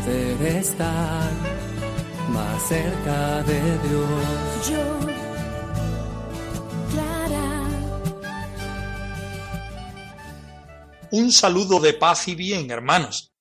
poder 0.00 0.42
estar 0.56 1.30
más 2.30 2.68
cerca 2.68 3.42
de 3.42 3.60
Dios. 3.88 4.68
Yo, 4.68 5.00
Clara, 6.90 7.64
Un 11.10 11.32
saludo 11.32 11.80
de 11.80 11.94
paz 11.94 12.28
y 12.28 12.34
bien, 12.34 12.70
hermanos. 12.70 13.32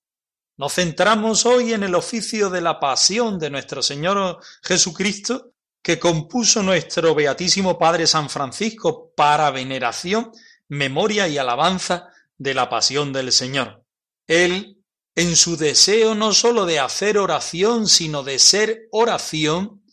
Nos 0.57 0.73
centramos 0.73 1.45
hoy 1.45 1.73
en 1.73 1.83
el 1.83 1.95
oficio 1.95 2.49
de 2.49 2.61
la 2.61 2.79
pasión 2.79 3.39
de 3.39 3.49
nuestro 3.49 3.81
Señor 3.81 4.39
Jesucristo 4.61 5.53
que 5.81 5.97
compuso 5.97 6.61
nuestro 6.61 7.15
Beatísimo 7.15 7.79
Padre 7.79 8.05
San 8.05 8.29
Francisco 8.29 9.13
para 9.15 9.49
veneración, 9.51 10.31
memoria 10.67 11.29
y 11.29 11.37
alabanza 11.37 12.09
de 12.37 12.53
la 12.53 12.69
pasión 12.69 13.13
del 13.13 13.31
Señor. 13.31 13.85
Él, 14.27 14.78
en 15.19 15.35
su 15.35 15.57
deseo 15.57 16.15
no 16.15 16.31
sólo 16.31 16.65
de 16.65 16.79
hacer 16.79 17.17
oración, 17.17 17.89
sino 17.89 18.23
de 18.23 18.39
ser 18.39 18.87
oración, 18.89 19.83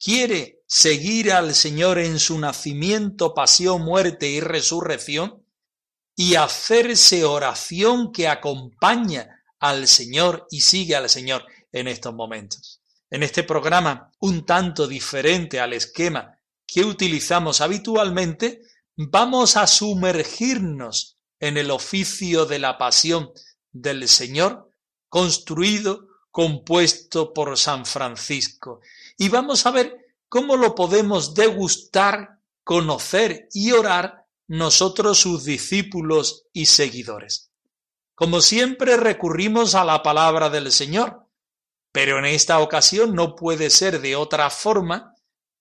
quiere 0.00 0.62
seguir 0.66 1.30
al 1.30 1.54
Señor 1.54 1.98
en 1.98 2.18
su 2.18 2.38
nacimiento, 2.38 3.34
pasión, 3.34 3.82
muerte 3.82 4.30
y 4.30 4.40
resurrección, 4.40 5.44
y 6.16 6.36
hacerse 6.36 7.26
oración 7.26 8.12
que 8.12 8.28
acompaña 8.28 9.42
al 9.58 9.86
Señor 9.88 10.46
y 10.50 10.62
sigue 10.62 10.96
al 10.96 11.10
Señor 11.10 11.44
en 11.70 11.86
estos 11.86 12.14
momentos. 12.14 12.80
En 13.10 13.22
este 13.22 13.42
programa, 13.42 14.10
un 14.20 14.46
tanto 14.46 14.88
diferente 14.88 15.60
al 15.60 15.74
esquema 15.74 16.38
que 16.66 16.82
utilizamos 16.82 17.60
habitualmente, 17.60 18.62
vamos 18.96 19.58
a 19.58 19.66
sumergirnos 19.66 21.18
en 21.38 21.58
el 21.58 21.70
oficio 21.70 22.46
de 22.46 22.58
la 22.58 22.78
pasión 22.78 23.32
del 23.72 24.08
Señor, 24.08 24.70
construido, 25.08 26.08
compuesto 26.30 27.32
por 27.34 27.58
San 27.58 27.84
Francisco. 27.86 28.80
Y 29.18 29.28
vamos 29.28 29.66
a 29.66 29.70
ver 29.70 29.96
cómo 30.28 30.56
lo 30.56 30.74
podemos 30.74 31.34
degustar, 31.34 32.38
conocer 32.64 33.48
y 33.52 33.72
orar 33.72 34.26
nosotros 34.48 35.18
sus 35.18 35.44
discípulos 35.44 36.46
y 36.52 36.66
seguidores. 36.66 37.50
Como 38.14 38.40
siempre 38.40 38.96
recurrimos 38.96 39.74
a 39.74 39.84
la 39.84 40.02
palabra 40.02 40.50
del 40.50 40.70
Señor, 40.70 41.26
pero 41.92 42.18
en 42.18 42.24
esta 42.24 42.60
ocasión 42.60 43.14
no 43.14 43.34
puede 43.34 43.70
ser 43.70 44.00
de 44.00 44.16
otra 44.16 44.48
forma 44.50 45.14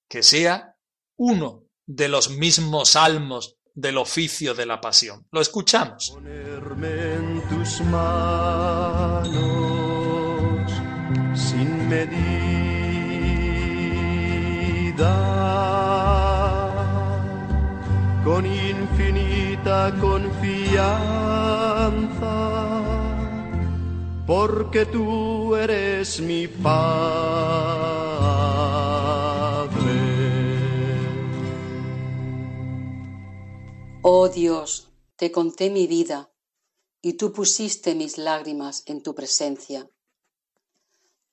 que 0.08 0.24
sea 0.24 0.78
uno 1.18 1.66
de 1.86 2.08
los 2.08 2.30
mismos 2.30 2.92
salmos 2.92 3.58
del 3.74 3.98
oficio 3.98 4.54
de 4.54 4.66
la 4.66 4.80
pasión. 4.82 5.26
Lo 5.32 5.42
escuchamos. 5.42 6.12
Ponerme 6.14 7.16
en 7.16 7.42
tus 7.50 7.82
manos 7.82 9.32
sin 11.34 11.90
medida, 11.90 12.22
con 18.24 18.46
infinita 18.46 19.94
confianza, 20.00 20.92
porque 24.26 24.86
tú 24.86 25.56
eres 25.56 26.20
mi 26.22 26.48
Padre. 26.48 28.01
Oh 34.04 34.30
Dios, 34.30 34.88
te 35.16 35.32
conté 35.32 35.70
mi 35.70 35.86
vida 35.86 36.34
y 37.04 37.14
tú 37.14 37.32
pusiste 37.32 37.94
mis 37.94 38.18
lágrimas 38.18 38.82
en 38.88 39.04
tu 39.04 39.14
presencia. 39.14 39.92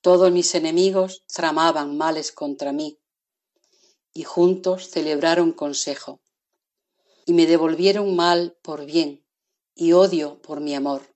Todos 0.01 0.31
mis 0.31 0.53
enemigos 0.53 1.23
tramaban 1.25 1.97
males 1.97 2.31
contra 2.31 2.71
mí 2.71 2.99
y 4.13 4.21
juntos 4.21 4.87
celebraron 4.87 5.51
consejo 5.51 6.21
y 7.25 7.33
me 7.33 7.47
devolvieron 7.47 8.15
mal 8.15 8.55
por 8.61 8.85
bien 8.85 9.25
y 9.73 9.93
odio 9.93 10.39
por 10.39 10.59
mi 10.59 10.75
amor. 10.75 11.15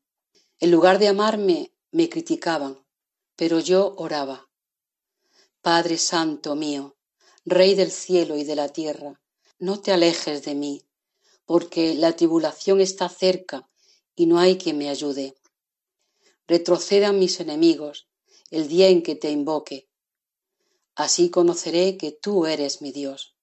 En 0.59 0.71
lugar 0.71 0.97
de 0.97 1.09
amarme, 1.09 1.71
me 1.91 2.09
criticaban, 2.09 2.83
pero 3.35 3.59
yo 3.59 3.93
oraba. 3.97 4.49
Padre 5.61 5.99
Santo 5.99 6.55
mío, 6.55 6.95
Rey 7.45 7.75
del 7.75 7.91
cielo 7.91 8.37
y 8.37 8.43
de 8.43 8.55
la 8.55 8.69
tierra, 8.69 9.21
no 9.59 9.79
te 9.79 9.91
alejes 9.91 10.43
de 10.45 10.55
mí, 10.55 10.81
porque 11.45 11.93
la 11.95 12.15
tribulación 12.15 12.81
está 12.81 13.09
cerca 13.09 13.69
y 14.15 14.25
no 14.25 14.39
hay 14.39 14.57
quien 14.57 14.77
me 14.77 14.89
ayude. 14.89 15.35
Retrocedan 16.47 17.19
mis 17.19 17.39
enemigos 17.39 18.07
el 18.51 18.67
día 18.67 18.89
en 18.89 19.01
que 19.01 19.15
te 19.15 19.31
invoque. 19.31 19.89
Así 20.95 21.29
conoceré 21.29 21.97
que 21.97 22.11
tú 22.11 22.45
eres 22.45 22.81
mi 22.81 22.91
Dios. 22.91 23.35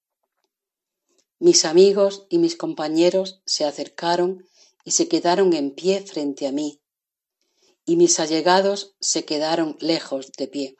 Mis 1.39 1.65
amigos 1.65 2.27
y 2.29 2.37
mis 2.37 2.55
compañeros 2.55 3.41
se 3.45 3.65
acercaron 3.65 4.47
y 4.85 4.91
se 4.91 5.07
quedaron 5.07 5.53
en 5.53 5.71
pie 5.71 6.01
frente 6.01 6.47
a 6.47 6.51
mí, 6.51 6.81
y 7.85 7.95
mis 7.95 8.19
allegados 8.19 8.95
se 8.99 9.25
quedaron 9.25 9.75
lejos 9.79 10.31
de 10.37 10.47
pie. 10.47 10.77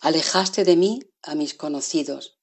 Alejaste 0.00 0.64
de 0.64 0.76
mí 0.76 1.00
a 1.22 1.34
mis 1.34 1.54
conocidos. 1.54 2.33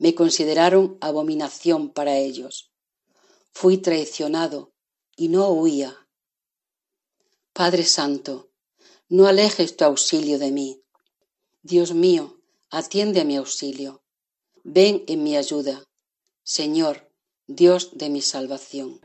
Me 0.00 0.14
consideraron 0.14 0.96
abominación 1.02 1.90
para 1.90 2.16
ellos. 2.16 2.72
Fui 3.52 3.76
traicionado 3.76 4.72
y 5.14 5.28
no 5.28 5.46
huía. 5.50 6.08
Padre 7.52 7.84
Santo, 7.84 8.50
no 9.10 9.26
alejes 9.26 9.76
tu 9.76 9.84
auxilio 9.84 10.38
de 10.38 10.52
mí. 10.52 10.82
Dios 11.62 11.92
mío, 11.92 12.40
atiende 12.70 13.20
a 13.20 13.24
mi 13.24 13.36
auxilio. 13.36 14.02
Ven 14.64 15.04
en 15.06 15.22
mi 15.22 15.36
ayuda. 15.36 15.84
Señor, 16.42 17.12
Dios 17.46 17.90
de 17.92 18.08
mi 18.08 18.22
salvación. 18.22 19.00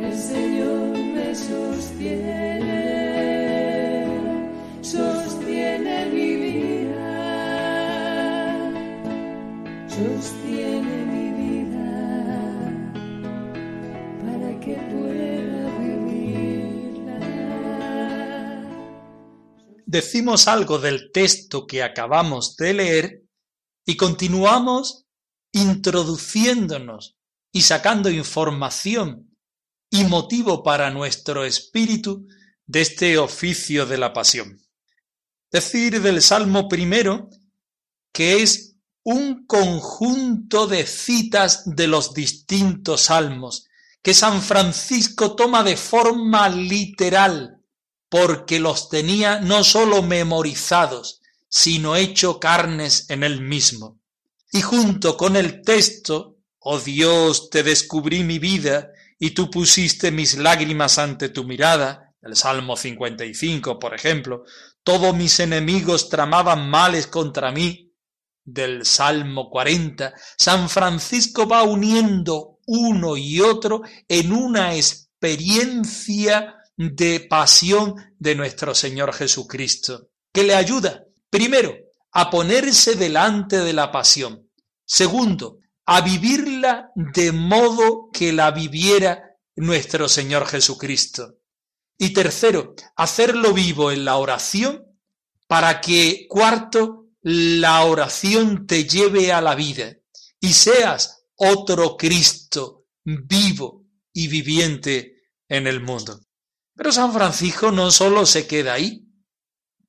el 0.00 0.18
Señor 0.18 0.98
me 1.14 1.32
sostiene, 1.32 2.55
Decimos 19.86 20.48
algo 20.48 20.78
del 20.78 21.10
texto 21.12 21.66
que 21.66 21.82
acabamos 21.82 22.56
de 22.56 22.74
leer 22.74 23.22
y 23.86 23.96
continuamos 23.96 25.06
introduciéndonos 25.52 27.16
y 27.50 27.62
sacando 27.62 28.10
información 28.10 29.34
y 29.88 30.04
motivo 30.04 30.62
para 30.62 30.90
nuestro 30.90 31.46
espíritu 31.46 32.28
de 32.66 32.82
este 32.82 33.16
oficio 33.16 33.86
de 33.86 33.96
la 33.96 34.12
pasión. 34.12 34.60
Decir 35.50 36.02
del 36.02 36.20
Salmo 36.20 36.68
primero 36.68 37.30
que 38.12 38.42
es 38.42 38.65
un 39.08 39.46
conjunto 39.46 40.66
de 40.66 40.84
citas 40.84 41.62
de 41.64 41.86
los 41.86 42.12
distintos 42.12 43.02
salmos 43.02 43.68
que 44.02 44.14
San 44.14 44.42
Francisco 44.42 45.36
toma 45.36 45.62
de 45.62 45.76
forma 45.76 46.48
literal 46.48 47.62
porque 48.08 48.58
los 48.58 48.88
tenía 48.88 49.38
no 49.38 49.62
sólo 49.62 50.02
memorizados, 50.02 51.20
sino 51.48 51.94
hecho 51.94 52.40
carnes 52.40 53.08
en 53.08 53.22
él 53.22 53.42
mismo. 53.42 54.00
Y 54.50 54.62
junto 54.62 55.16
con 55.16 55.36
el 55.36 55.62
texto, 55.62 56.38
oh 56.58 56.80
Dios, 56.80 57.48
te 57.48 57.62
descubrí 57.62 58.24
mi 58.24 58.40
vida 58.40 58.90
y 59.20 59.30
tú 59.30 59.52
pusiste 59.52 60.10
mis 60.10 60.36
lágrimas 60.36 60.98
ante 60.98 61.28
tu 61.28 61.44
mirada, 61.44 62.12
el 62.22 62.34
Salmo 62.34 62.76
55, 62.76 63.78
por 63.78 63.94
ejemplo, 63.94 64.42
todos 64.82 65.14
mis 65.14 65.38
enemigos 65.38 66.08
tramaban 66.08 66.68
males 66.68 67.06
contra 67.06 67.52
mí, 67.52 67.85
del 68.46 68.86
Salmo 68.86 69.50
40, 69.50 70.14
San 70.38 70.70
Francisco 70.70 71.46
va 71.46 71.64
uniendo 71.64 72.60
uno 72.66 73.16
y 73.16 73.40
otro 73.40 73.82
en 74.08 74.32
una 74.32 74.74
experiencia 74.74 76.54
de 76.76 77.20
pasión 77.20 77.94
de 78.18 78.34
nuestro 78.34 78.74
Señor 78.74 79.12
Jesucristo, 79.12 80.08
que 80.32 80.44
le 80.44 80.54
ayuda, 80.54 81.04
primero, 81.28 81.74
a 82.12 82.30
ponerse 82.30 82.94
delante 82.94 83.58
de 83.58 83.72
la 83.72 83.90
pasión, 83.90 84.48
segundo, 84.84 85.58
a 85.84 86.00
vivirla 86.00 86.90
de 86.94 87.32
modo 87.32 88.10
que 88.12 88.32
la 88.32 88.50
viviera 88.52 89.36
nuestro 89.56 90.08
Señor 90.08 90.46
Jesucristo. 90.46 91.36
Y 91.98 92.10
tercero, 92.10 92.74
hacerlo 92.96 93.52
vivo 93.52 93.90
en 93.90 94.04
la 94.04 94.16
oración 94.16 94.84
para 95.46 95.80
que, 95.80 96.26
cuarto, 96.28 97.05
la 97.28 97.82
oración 97.82 98.68
te 98.68 98.84
lleve 98.84 99.32
a 99.32 99.40
la 99.40 99.56
vida 99.56 99.96
y 100.38 100.52
seas 100.52 101.24
otro 101.34 101.96
Cristo 101.96 102.86
vivo 103.02 103.84
y 104.12 104.28
viviente 104.28 105.22
en 105.48 105.66
el 105.66 105.80
mundo. 105.80 106.20
Pero 106.76 106.92
San 106.92 107.12
Francisco 107.12 107.72
no 107.72 107.90
solo 107.90 108.26
se 108.26 108.46
queda 108.46 108.74
ahí. 108.74 109.08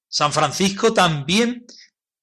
San 0.10 0.34
Francisco 0.34 0.94
también 0.94 1.68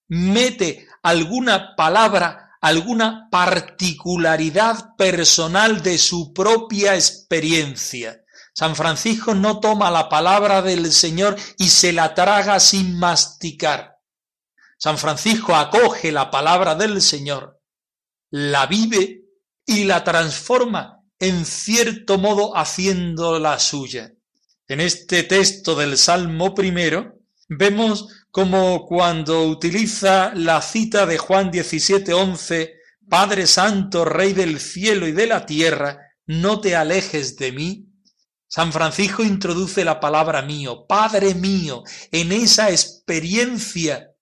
mete 0.09 0.89
alguna 1.01 1.77
palabra, 1.77 2.59
alguna 2.61 3.29
particularidad 3.31 4.97
personal 4.97 5.81
de 5.81 5.97
su 5.97 6.33
propia 6.33 6.97
experiencia. 6.97 8.25
San 8.53 8.75
Francisco 8.75 9.33
no 9.33 9.61
toma 9.61 9.93
la 9.93 10.09
palabra 10.09 10.61
del 10.61 10.93
Señor 10.93 11.37
y 11.57 11.69
se 11.69 11.93
la 11.93 12.15
traga 12.15 12.59
sin 12.59 12.99
masticar. 12.99 13.94
San 14.79 14.99
Francisco 14.99 15.55
acoge 15.55 16.13
la 16.13 16.31
palabra 16.31 16.75
del 16.75 17.01
Señor, 17.01 17.61
la 18.31 18.67
vive 18.67 19.23
y 19.67 19.85
la 19.85 20.05
transforma 20.05 21.01
en 21.19 21.47
cierto 21.47 22.19
modo 22.19 22.57
haciéndola 22.57 23.59
suya. 23.59 24.13
En 24.67 24.81
este 24.81 25.23
texto 25.23 25.75
del 25.75 25.97
Salmo 25.97 26.55
primero 26.55 27.21
vemos 27.49 28.09
como 28.31 28.87
cuando 28.87 29.47
utiliza 29.47 30.33
la 30.35 30.61
cita 30.61 31.07
de 31.07 31.19
Juan 31.19 31.51
17:11, 31.51 32.73
Padre 33.09 33.47
Santo, 33.47 34.05
Rey 34.05 34.33
del 34.33 34.59
cielo 34.59 35.07
y 35.07 35.13
de 35.13 35.27
la 35.27 35.47
tierra, 35.47 35.99
no 36.27 36.61
te 36.61 36.75
alejes 36.75 37.37
de 37.37 37.53
mí. 37.53 37.87
San 38.49 38.73
Francisco 38.73 39.23
introduce 39.23 39.85
la 39.85 40.01
palabra 40.01 40.43
mío, 40.43 40.87
Padre 40.87 41.35
mío, 41.35 41.83
en 42.11 42.33
esa 42.33 42.71
experiencia 42.71 44.14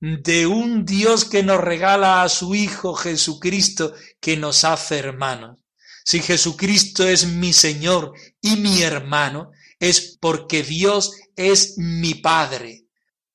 de 0.00 0.46
un 0.46 0.84
Dios 0.84 1.24
que 1.24 1.42
nos 1.42 1.60
regala 1.60 2.22
a 2.22 2.28
su 2.28 2.54
Hijo 2.54 2.94
Jesucristo, 2.94 3.94
que 4.20 4.36
nos 4.36 4.64
hace 4.64 4.98
hermanos. 4.98 5.58
Si 6.04 6.20
Jesucristo 6.20 7.06
es 7.06 7.26
mi 7.26 7.52
Señor 7.52 8.12
y 8.40 8.56
mi 8.56 8.82
hermano, 8.82 9.50
es 9.78 10.16
porque 10.20 10.62
Dios 10.62 11.12
es 11.34 11.74
mi 11.78 12.14
Padre, 12.14 12.86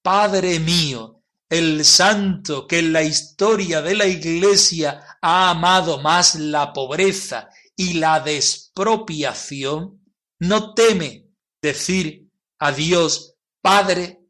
Padre 0.02 0.60
mío, 0.60 1.22
el 1.50 1.84
santo 1.84 2.66
que 2.66 2.80
en 2.80 2.94
la 2.94 3.04
historia 3.04 3.82
de 3.82 3.96
la 3.96 4.08
Iglesia 4.08 5.18
ha 5.22 5.50
amado 5.50 6.00
más 6.00 6.36
la 6.36 6.72
pobreza 6.72 7.50
y 7.76 7.94
la 7.94 8.20
despropiación, 8.22 10.02
no 10.40 10.74
teme 10.74 11.28
decir 11.62 12.30
a 12.60 12.72
Dios, 12.72 13.36
Padre, 13.62 14.22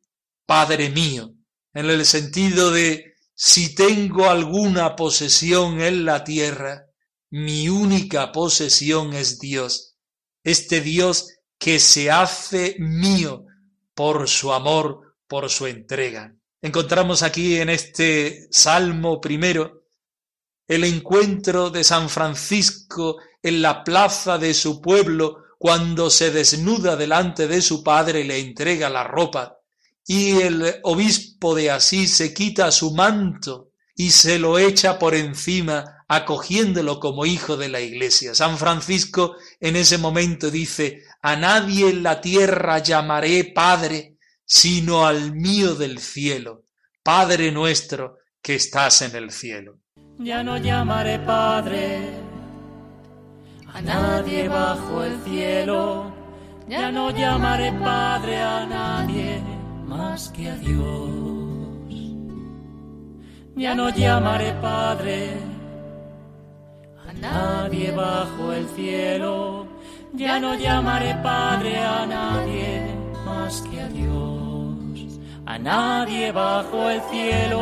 Padre 0.46 0.90
mío, 0.90 1.36
en 1.74 1.90
el 1.90 2.06
sentido 2.06 2.72
de 2.72 3.16
si 3.34 3.74
tengo 3.74 4.30
alguna 4.30 4.96
posesión 4.96 5.82
en 5.82 6.06
la 6.06 6.24
tierra, 6.24 6.86
mi 7.30 7.70
única 7.70 8.32
posesión 8.32 9.14
es 9.14 9.40
Dios, 9.40 9.96
este 10.44 10.82
Dios 10.82 11.30
que 11.58 11.80
se 11.80 12.12
hace 12.12 12.76
mío 12.80 13.46
por 13.94 14.28
su 14.28 14.52
amor, 14.52 15.16
por 15.28 15.50
su 15.50 15.68
entrega. 15.68 16.36
Encontramos 16.62 17.24
aquí 17.24 17.58
en 17.58 17.70
este 17.70 18.48
Salmo 18.52 19.20
primero 19.20 19.82
el 20.68 20.84
encuentro 20.84 21.70
de 21.70 21.84
San 21.84 22.10
Francisco 22.10 23.18
en 23.42 23.62
la 23.62 23.84
plaza 23.84 24.38
de 24.38 24.54
su 24.54 24.82
pueblo 24.82 25.44
cuando 25.58 26.10
se 26.10 26.32
desnuda 26.32 26.96
delante 26.96 27.48
de 27.48 27.62
su 27.62 27.84
padre 27.84 28.22
y 28.22 28.24
le 28.24 28.40
entrega 28.40 28.90
la 28.90 29.04
ropa, 29.04 29.58
y 30.06 30.42
el 30.42 30.76
obispo 30.84 31.56
de 31.56 31.72
Asís 31.72 32.16
se 32.16 32.34
quita 32.34 32.72
su 32.72 32.94
manto 32.94 33.72
y 33.96 34.12
se 34.12 34.40
lo 34.40 34.58
echa 34.58 34.98
por 34.98 35.14
encima, 35.14 36.04
acogiéndolo 36.08 37.00
como 37.00 37.26
hijo 37.26 37.56
de 37.56 37.70
la 37.70 37.82
iglesia. 37.82 38.34
San 38.34 38.58
Francisco 38.58 39.36
en 39.60 39.76
ese 39.76 39.98
momento 39.98 40.50
dice, 40.50 41.04
a 41.22 41.36
nadie 41.36 41.90
en 41.90 42.04
la 42.04 42.20
tierra 42.20 42.80
llamaré 42.80 43.44
Padre, 43.46 44.18
sino 44.44 45.06
al 45.06 45.34
mío 45.34 45.76
del 45.76 46.00
cielo, 46.00 46.66
Padre 47.04 47.52
nuestro 47.52 48.18
que 48.42 48.56
estás 48.56 49.04
en 49.04 49.16
el 49.16 49.32
cielo. 49.32 49.80
Ya 50.18 50.44
no 50.44 50.58
llamaré 50.58 51.20
Padre 51.20 52.00
a 53.68 53.82
nadie 53.82 54.50
bajo 54.50 55.04
el 55.04 55.24
cielo, 55.24 56.12
ya 56.68 56.92
no 56.92 57.12
llamaré 57.12 57.72
Padre 57.74 58.42
a 58.42 58.66
nadie 58.66 59.61
más 59.92 60.30
que 60.30 60.50
a 60.50 60.56
Dios. 60.56 61.94
Ya 63.56 63.76
no 63.76 63.90
llamaré 63.90 64.54
Padre 64.62 65.18
a 67.08 67.14
nadie 67.14 67.92
bajo 67.92 68.54
el 68.54 68.66
cielo, 68.70 69.68
ya 70.14 70.40
no 70.40 70.56
llamaré 70.56 71.14
Padre 71.22 71.78
a 71.78 72.06
nadie 72.06 72.96
más 73.26 73.62
que 73.68 73.82
a 73.82 73.88
Dios, 73.90 75.20
a 75.46 75.58
nadie 75.60 76.32
bajo 76.32 76.90
el 76.90 77.02
cielo, 77.12 77.62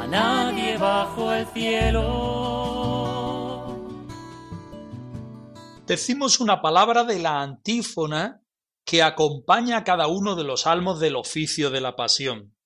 a 0.00 0.06
nadie 0.06 0.78
bajo 0.78 1.32
el 1.32 1.46
cielo. 1.46 2.43
Decimos 5.86 6.40
una 6.40 6.62
palabra 6.62 7.04
de 7.04 7.18
la 7.18 7.42
antífona 7.42 8.40
que 8.86 9.02
acompaña 9.02 9.76
a 9.76 9.84
cada 9.84 10.06
uno 10.06 10.34
de 10.34 10.42
los 10.42 10.62
salmos 10.62 10.98
del 10.98 11.14
oficio 11.14 11.68
de 11.68 11.82
la 11.82 11.94
pasión. 11.94 12.56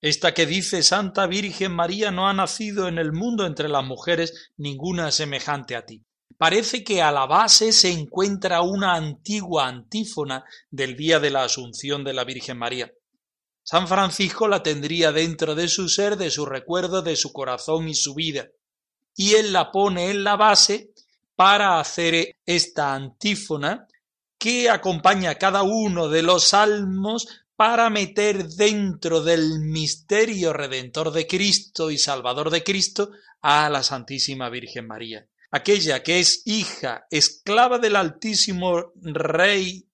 Esta 0.00 0.32
que 0.32 0.46
dice 0.46 0.82
Santa 0.82 1.26
Virgen 1.26 1.72
María 1.72 2.10
no 2.10 2.26
ha 2.26 2.32
nacido 2.32 2.88
en 2.88 2.96
el 2.96 3.12
mundo 3.12 3.44
entre 3.44 3.68
las 3.68 3.84
mujeres 3.84 4.50
ninguna 4.56 5.10
semejante 5.10 5.76
a 5.76 5.84
ti. 5.84 6.06
Parece 6.38 6.82
que 6.82 7.02
a 7.02 7.12
la 7.12 7.26
base 7.26 7.70
se 7.70 7.92
encuentra 7.92 8.62
una 8.62 8.94
antigua 8.94 9.68
antífona 9.68 10.42
del 10.70 10.96
día 10.96 11.20
de 11.20 11.30
la 11.30 11.44
Asunción 11.44 12.02
de 12.02 12.14
la 12.14 12.24
Virgen 12.24 12.56
María. 12.56 12.90
San 13.62 13.86
Francisco 13.86 14.48
la 14.48 14.62
tendría 14.62 15.12
dentro 15.12 15.54
de 15.54 15.68
su 15.68 15.86
ser, 15.90 16.16
de 16.16 16.30
su 16.30 16.46
recuerdo, 16.46 17.02
de 17.02 17.14
su 17.14 17.30
corazón 17.30 17.90
y 17.90 17.94
su 17.94 18.14
vida. 18.14 18.48
Y 19.14 19.34
él 19.34 19.52
la 19.52 19.70
pone 19.70 20.10
en 20.10 20.24
la 20.24 20.36
base 20.36 20.91
para 21.36 21.80
hacer 21.80 22.36
esta 22.46 22.94
antífona 22.94 23.86
que 24.38 24.68
acompaña 24.68 25.36
cada 25.36 25.62
uno 25.62 26.08
de 26.08 26.22
los 26.22 26.48
salmos 26.48 27.28
para 27.56 27.90
meter 27.90 28.48
dentro 28.48 29.22
del 29.22 29.60
misterio 29.60 30.52
redentor 30.52 31.12
de 31.12 31.26
Cristo 31.26 31.90
y 31.90 31.98
salvador 31.98 32.50
de 32.50 32.64
Cristo 32.64 33.12
a 33.40 33.70
la 33.70 33.82
Santísima 33.82 34.48
Virgen 34.48 34.86
María, 34.86 35.26
aquella 35.50 36.02
que 36.02 36.18
es 36.18 36.42
hija, 36.44 37.06
esclava 37.10 37.78
del 37.78 37.96
Altísimo 37.96 38.92
Rey 39.00 39.86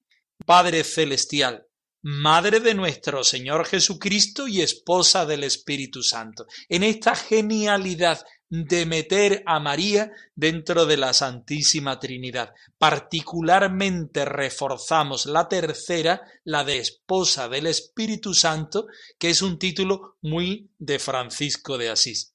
Padre 0.47 0.85
Celestial, 0.85 1.67
Madre 2.01 2.61
de 2.61 2.75
nuestro 2.75 3.25
Señor 3.25 3.67
Jesucristo 3.67 4.47
y 4.47 4.63
esposa 4.63 5.27
del 5.27 5.43
Espíritu 5.43 6.03
Santo. 6.03 6.47
En 6.69 6.85
esta 6.85 7.17
genialidad 7.17 8.25
de 8.51 8.87
meter 8.87 9.43
a 9.47 9.61
María 9.61 10.13
dentro 10.35 10.87
de 10.87 10.97
la 10.97 11.13
Santísima 11.13 11.99
Trinidad. 12.01 12.55
Particularmente 12.79 14.25
reforzamos 14.25 15.27
la 15.27 15.49
tercera, 15.49 16.23
la 16.45 16.65
de 16.65 16.79
esposa 16.79 17.49
del 17.49 17.67
Espíritu 17.67 18.35
Santo, 18.35 18.87
que 19.19 19.31
es 19.31 19.43
un 19.43 19.59
título 19.59 20.17
muy 20.23 20.71
de 20.79 20.99
Francisco 20.99 21.77
de 21.77 21.91
Asís. 21.91 22.35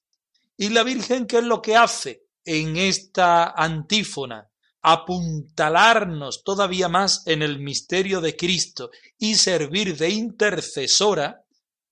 ¿Y 0.56 0.68
la 0.68 0.84
Virgen 0.84 1.26
qué 1.26 1.38
es 1.38 1.44
lo 1.44 1.60
que 1.60 1.76
hace 1.76 2.24
en 2.44 2.76
esta 2.76 3.50
antífona? 3.50 4.48
apuntalarnos 4.86 6.44
todavía 6.44 6.90
más 6.90 7.26
en 7.26 7.40
el 7.40 7.58
misterio 7.58 8.20
de 8.20 8.36
Cristo 8.36 8.90
y 9.16 9.36
servir 9.36 9.96
de 9.96 10.10
intercesora 10.10 11.42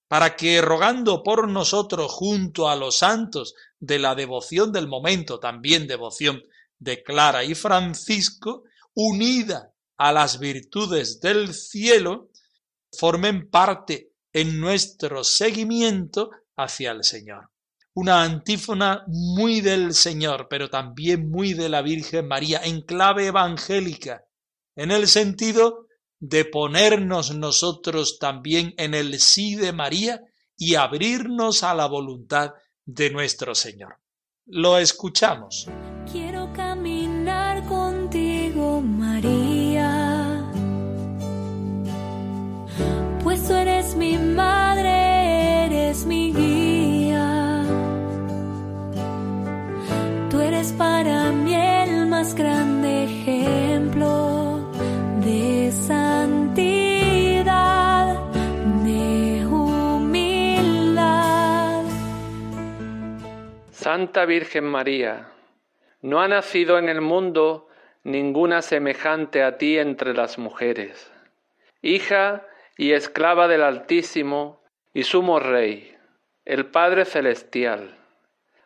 para 0.07 0.35
que 0.35 0.61
rogando 0.61 1.23
por 1.23 1.49
nosotros 1.49 2.11
junto 2.11 2.69
a 2.69 2.75
los 2.75 2.99
santos 2.99 3.55
de 3.83 3.99
la 3.99 4.15
devoción 4.15 4.71
del 4.71 4.87
momento, 4.87 5.39
también 5.39 5.87
devoción 5.87 6.41
de 6.79 7.03
Clara 7.03 7.43
y 7.43 7.53
Francisco, 7.53 8.63
unida 8.93 9.73
a 9.97 10.13
las 10.13 10.39
virtudes 10.39 11.19
del 11.19 11.53
cielo, 11.53 12.29
formen 12.97 13.49
parte 13.49 14.13
en 14.31 14.61
nuestro 14.61 15.25
seguimiento 15.25 16.31
hacia 16.55 16.91
el 16.91 17.03
Señor. 17.03 17.49
una 17.95 18.23
antífona 18.23 19.03
muy 19.05 19.61
del 19.61 19.93
Señor, 19.93 20.47
pero 20.49 20.67
también 20.69 21.29
muy 21.29 21.53
de 21.53 21.69
la 21.69 21.83
Virgen 21.83 22.27
María, 22.27 22.61
en 22.63 22.81
clave 22.81 23.27
evangélica, 23.27 24.23
en 24.75 24.89
el 24.91 25.07
sentido 25.07 25.87
de 26.19 26.45
ponernos 26.45 27.35
nosotros 27.35 28.17
también 28.17 28.73
en 28.77 28.95
el 28.95 29.19
sí 29.19 29.55
de 29.55 29.73
María 29.73 30.21
y 30.57 30.73
abrirnos 30.75 31.61
a 31.61 31.75
la 31.75 31.85
voluntad 31.85 32.53
de 32.85 33.09
nuestro 33.09 33.55
Señor. 33.55 33.97
Lo 34.45 34.77
escuchamos. 34.77 35.69
Quiero 36.11 36.51
caminar 36.53 37.63
contigo, 37.65 38.81
María, 38.81 40.43
pues 43.23 43.47
tú 43.47 43.53
eres 43.53 43.95
mi 43.95 44.17
madre, 44.17 45.65
eres 45.65 46.05
mi 46.05 46.33
guía. 46.33 47.63
Tú 50.29 50.41
eres 50.41 50.73
para 50.73 51.31
mí 51.31 51.55
el 51.55 52.05
más 52.07 52.35
grande 52.35 53.22
Santa 63.83 64.23
Virgen 64.23 64.63
María, 64.63 65.27
no 66.01 66.21
ha 66.21 66.29
nacido 66.29 66.77
en 66.77 66.87
el 66.87 67.01
mundo 67.01 67.67
ninguna 68.05 68.61
semejante 68.61 69.43
a 69.43 69.57
ti 69.57 69.77
entre 69.77 70.13
las 70.13 70.37
mujeres, 70.37 71.11
hija 71.81 72.47
y 72.77 72.93
esclava 72.93 73.49
del 73.49 73.61
Altísimo 73.61 74.63
y 74.93 75.03
sumo 75.03 75.41
Rey, 75.41 75.97
el 76.45 76.67
Padre 76.67 77.03
Celestial, 77.03 77.97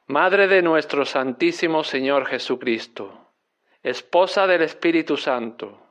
Madre 0.06 0.48
de 0.48 0.62
nuestro 0.62 1.04
Santísimo 1.04 1.84
Señor 1.84 2.28
Jesucristo, 2.28 3.32
esposa 3.82 4.46
del 4.46 4.62
Espíritu 4.62 5.18
Santo, 5.18 5.82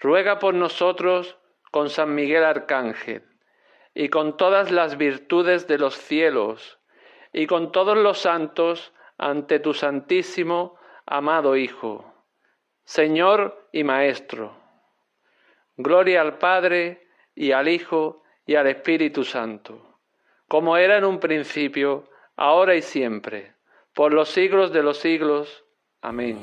ruega 0.00 0.38
por 0.38 0.54
nosotros 0.54 1.36
con 1.70 1.90
San 1.90 2.14
Miguel 2.14 2.44
Arcángel 2.44 3.24
y 3.92 4.08
con 4.08 4.38
todas 4.38 4.70
las 4.70 4.96
virtudes 4.96 5.68
de 5.68 5.76
los 5.76 5.98
cielos 5.98 6.78
y 7.34 7.46
con 7.48 7.72
todos 7.72 7.98
los 7.98 8.18
santos 8.20 8.92
ante 9.18 9.58
tu 9.58 9.74
Santísimo, 9.74 10.76
amado 11.04 11.56
Hijo, 11.56 12.14
Señor 12.84 13.68
y 13.72 13.82
Maestro. 13.82 14.56
Gloria 15.76 16.20
al 16.20 16.38
Padre 16.38 17.08
y 17.34 17.50
al 17.50 17.68
Hijo 17.68 18.22
y 18.46 18.54
al 18.54 18.68
Espíritu 18.68 19.24
Santo, 19.24 19.98
como 20.48 20.76
era 20.76 20.96
en 20.96 21.04
un 21.04 21.18
principio, 21.18 22.08
ahora 22.36 22.76
y 22.76 22.82
siempre, 22.82 23.54
por 23.94 24.14
los 24.14 24.28
siglos 24.28 24.72
de 24.72 24.82
los 24.84 24.98
siglos. 24.98 25.64
Amén. 26.02 26.38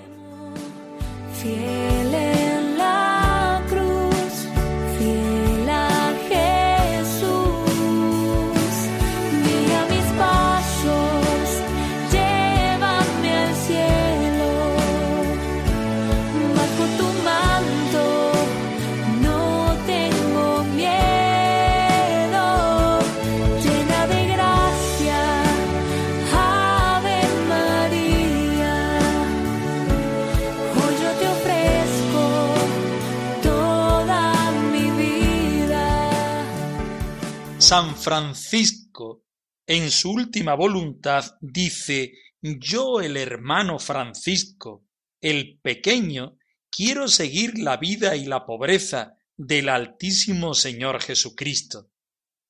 San 37.71 37.95
Francisco, 37.95 39.23
en 39.65 39.91
su 39.91 40.11
última 40.11 40.55
voluntad, 40.55 41.37
dice, 41.39 42.11
yo 42.41 42.99
el 42.99 43.15
hermano 43.15 43.79
Francisco, 43.79 44.83
el 45.21 45.57
pequeño, 45.61 46.37
quiero 46.69 47.07
seguir 47.07 47.57
la 47.57 47.77
vida 47.77 48.17
y 48.17 48.25
la 48.25 48.45
pobreza 48.45 49.13
del 49.37 49.69
Altísimo 49.69 50.53
Señor 50.53 51.01
Jesucristo. 51.01 51.89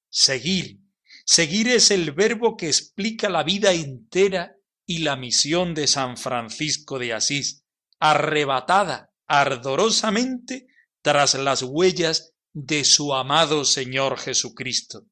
Seguir, 0.10 0.80
seguir 1.24 1.68
es 1.68 1.92
el 1.92 2.14
verbo 2.14 2.58
que 2.58 2.66
explica 2.66 3.30
la 3.30 3.44
vida 3.44 3.74
entera 3.74 4.56
y 4.88 5.04
la 5.04 5.18
misión 5.18 5.76
de 5.76 5.86
San 5.86 6.18
Francisco 6.18 6.98
de 6.98 7.14
Asís, 7.14 7.64
arrebatada 8.00 9.12
ardorosamente 9.28 10.66
tras 11.04 11.36
las 11.36 11.62
huellas 11.62 12.31
de 12.54 12.84
su 12.84 13.14
amado 13.14 13.66
Señor 13.66 14.18
Jesucristo. 14.18 15.06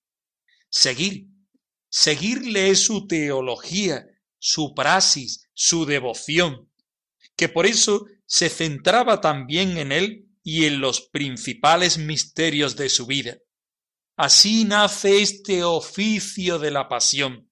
Seguir, 0.70 1.28
seguirle 1.90 2.70
es 2.70 2.84
su 2.84 3.08
teología, 3.08 4.06
su 4.38 4.74
praxis, 4.74 5.50
su 5.54 5.86
devoción, 5.86 6.72
que 7.36 7.50
por 7.50 7.66
eso 7.66 8.06
se 8.26 8.50
centraba 8.50 9.22
también 9.22 9.78
en 9.78 9.92
él 9.92 10.30
y 10.44 10.66
en 10.66 10.80
los 10.80 11.02
principales 11.02 11.98
misterios 11.98 12.76
de 12.76 12.90
su 12.90 13.06
vida. 13.06 13.38
Así 14.16 14.66
nace 14.66 15.22
este 15.22 15.64
oficio 15.64 16.60
de 16.60 16.72
la 16.72 16.90
pasión, 16.90 17.50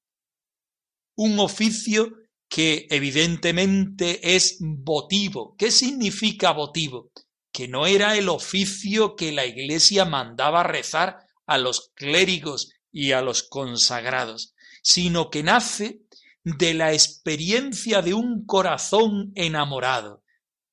un 1.16 1.40
oficio 1.40 2.14
que 2.50 2.88
evidentemente 2.90 4.36
es 4.36 4.58
votivo. 4.60 5.56
¿Qué 5.58 5.72
significa 5.72 6.52
votivo? 6.52 7.12
Que 7.58 7.68
no 7.68 7.88
era 7.88 8.16
el 8.16 8.30
oficio 8.30 9.16
que 9.16 9.32
la 9.32 9.48
Iglesia 9.48 10.06
mandaba 10.06 10.62
rezar 10.62 11.26
a 11.48 11.58
los 11.58 11.92
clérigos 11.96 12.72
y 12.92 13.14
a 13.14 13.24
los 13.24 13.42
consagrados, 13.42 14.54
sino 14.84 15.32
que 15.32 15.42
nace 15.42 16.02
de 16.44 16.76
la 16.76 16.94
experiencia 16.94 18.04
de 18.04 18.14
un 18.14 18.46
corazón 18.46 19.32
enamorado. 19.34 20.24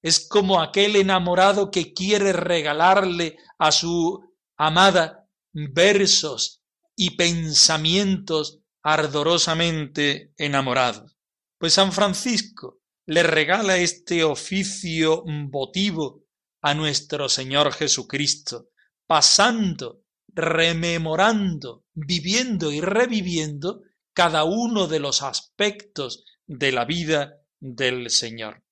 Es 0.03 0.29
como 0.29 0.61
aquel 0.61 0.97
enamorado 0.97 1.71
que 1.71 1.95
quiere 1.95 2.35
regalarle 2.35 3.39
a 3.59 3.73
su 3.73 4.23
amada 4.59 5.27
versos 5.55 6.61
y 6.97 7.13
pensamientos 7.17 8.61
ardorosamente 8.83 10.35
enamorados. 10.37 11.17
Pues 11.57 11.73
San 11.73 11.95
Francisco 11.95 12.83
le 13.07 13.23
regala 13.23 13.79
este 13.79 14.23
oficio 14.23 15.25
votivo 15.27 16.24
a 16.65 16.73
nuestro 16.73 17.29
Señor 17.29 17.75
Jesucristo, 17.75 18.71
pasando, 19.07 20.01
rememorando, 20.29 21.85
viviendo 21.93 22.73
y 22.73 22.81
reviviendo 22.81 23.83
cada 24.15 24.45
uno 24.45 24.87
de 24.87 24.99
los 24.99 25.21
aspectos 25.21 26.25
de 26.47 26.73
la 26.73 26.87
vida 26.87 27.35
del 27.61 28.09
Señor. 28.09 28.65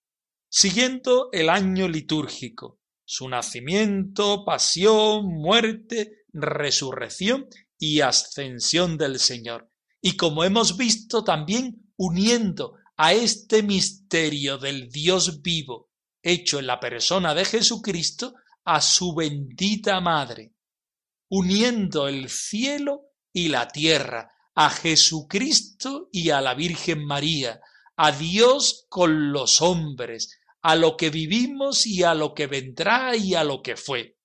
Siguiendo 0.49 1.29
el 1.33 1.51
año 1.51 1.87
litúrgico, 1.87 2.81
su 3.05 3.29
nacimiento, 3.29 4.43
pasión, 4.47 5.27
muerte, 5.27 6.25
resurrección 6.33 7.47
y 7.79 8.01
ascensión 8.01 8.97
del 8.97 9.19
Señor. 9.19 9.71
Y 10.01 10.17
como 10.17 10.45
hemos 10.45 10.79
visto 10.79 11.25
también 11.25 11.93
uniendo 11.99 12.73
a 12.97 13.13
este 13.13 13.63
misterio 13.63 14.57
del 14.57 14.89
Dios 14.89 15.43
vivo, 15.43 15.92
hecho 16.23 16.59
en 16.59 16.67
la 16.67 16.79
persona 16.79 17.35
de 17.35 17.45
Jesucristo, 17.45 18.35
a 18.65 18.81
su 18.81 19.15
bendita 19.15 20.01
Madre, 20.01 20.53
uniendo 21.29 22.09
el 22.09 22.29
cielo 22.29 23.07
y 23.33 23.49
la 23.49 23.69
tierra, 23.69 24.31
a 24.55 24.71
Jesucristo 24.71 26.09
y 26.13 26.31
a 26.31 26.41
la 26.41 26.55
Virgen 26.55 27.05
María, 27.05 27.61
a 27.97 28.13
Dios 28.13 28.87
con 28.89 29.33
los 29.33 29.63
hombres, 29.63 30.39
a 30.63 30.77
lo 30.77 30.97
que 30.97 31.11
vivimos 31.11 31.87
y 31.87 32.03
a 32.03 32.15
lo 32.15 32.35
que 32.35 32.47
vendrá 32.47 33.17
y 33.17 33.35
a 33.35 33.45
lo 33.45 33.63
que 33.63 33.77
fue. 33.77 34.17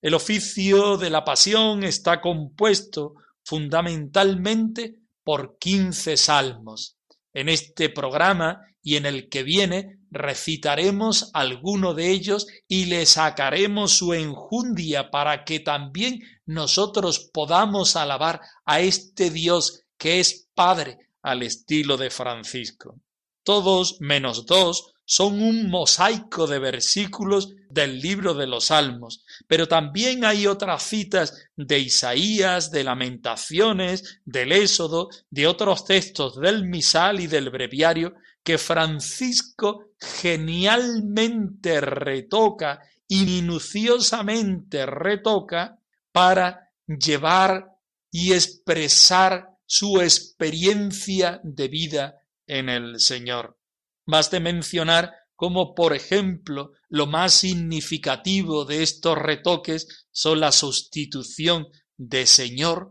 El 0.00 0.14
oficio 0.14 0.96
de 0.96 1.10
la 1.10 1.24
pasión 1.24 1.84
está 1.84 2.20
compuesto 2.20 3.14
fundamentalmente 3.44 4.96
por 5.22 5.58
quince 5.58 6.16
salmos. 6.16 6.98
En 7.32 7.48
este 7.48 7.90
programa 7.90 8.60
y 8.82 8.96
en 8.96 9.06
el 9.06 9.28
que 9.28 9.42
viene 9.42 9.97
recitaremos 10.10 11.30
alguno 11.34 11.94
de 11.94 12.10
ellos 12.10 12.46
y 12.66 12.86
le 12.86 13.06
sacaremos 13.06 13.92
su 13.92 14.14
enjundia 14.14 15.10
para 15.10 15.44
que 15.44 15.60
también 15.60 16.20
nosotros 16.46 17.30
podamos 17.32 17.96
alabar 17.96 18.40
a 18.64 18.80
este 18.80 19.30
Dios 19.30 19.84
que 19.96 20.20
es 20.20 20.48
Padre 20.54 20.98
al 21.22 21.42
estilo 21.42 21.96
de 21.96 22.10
Francisco. 22.10 23.00
Todos 23.42 24.00
menos 24.00 24.46
dos 24.46 24.94
son 25.04 25.40
un 25.40 25.70
mosaico 25.70 26.46
de 26.46 26.58
versículos 26.58 27.54
del 27.70 27.98
libro 27.98 28.34
de 28.34 28.46
los 28.46 28.66
Salmos, 28.66 29.24
pero 29.46 29.66
también 29.66 30.24
hay 30.24 30.46
otras 30.46 30.82
citas 30.82 31.48
de 31.56 31.78
Isaías, 31.78 32.70
de 32.70 32.84
Lamentaciones, 32.84 34.20
del 34.26 34.52
Éxodo, 34.52 35.08
de 35.30 35.46
otros 35.46 35.86
textos 35.86 36.38
del 36.38 36.66
Misal 36.66 37.20
y 37.20 37.26
del 37.26 37.48
Breviario 37.48 38.16
que 38.42 38.58
Francisco 38.58 39.87
genialmente 39.98 41.80
retoca 41.80 42.80
y 43.06 43.24
minuciosamente 43.24 44.86
retoca 44.86 45.78
para 46.12 46.70
llevar 46.86 47.78
y 48.10 48.32
expresar 48.32 49.48
su 49.66 50.00
experiencia 50.00 51.40
de 51.42 51.68
vida 51.68 52.22
en 52.46 52.68
el 52.68 53.00
Señor. 53.00 53.58
Baste 54.06 54.40
mencionar 54.40 55.12
como, 55.36 55.74
por 55.74 55.94
ejemplo, 55.94 56.72
lo 56.88 57.06
más 57.06 57.34
significativo 57.34 58.64
de 58.64 58.82
estos 58.82 59.16
retoques 59.16 60.06
son 60.10 60.40
la 60.40 60.50
sustitución 60.50 61.68
de 61.96 62.26
Señor 62.26 62.90